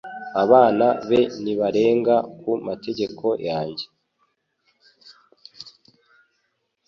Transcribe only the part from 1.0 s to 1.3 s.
be